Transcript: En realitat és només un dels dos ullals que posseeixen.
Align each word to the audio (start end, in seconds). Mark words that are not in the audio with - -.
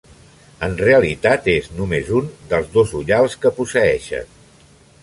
En 0.67 0.71
realitat 0.79 1.49
és 1.55 1.69
només 1.81 2.09
un 2.21 2.33
dels 2.55 2.73
dos 2.79 2.95
ullals 3.03 3.39
que 3.45 3.57
posseeixen. 3.61 4.35